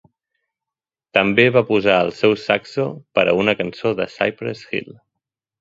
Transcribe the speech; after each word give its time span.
També 1.17 1.45
va 1.57 1.63
posar 1.67 1.99
el 2.05 2.09
seu 2.23 2.35
saxo 2.45 2.87
per 3.19 3.29
a 3.35 3.39
una 3.45 3.57
cançó 3.63 3.95
de 4.01 4.11
Cypress 4.15 4.69
Hill. 4.73 4.93